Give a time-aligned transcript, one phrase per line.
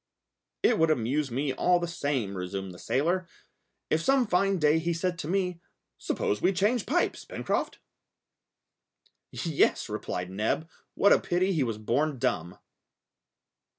[0.63, 3.27] "It would amuse me all the same," resumed the sailor,
[3.91, 5.61] "if some fine day he said to me,
[5.99, 7.77] 'Suppose we change pipes, Pencroft.'"
[9.29, 12.57] "Yes," replied Neb, "what a pity he was born dumb!"